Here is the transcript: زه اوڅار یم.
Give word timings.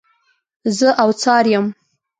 زه 0.77 0.89
اوڅار 1.03 1.45
یم. 1.53 1.65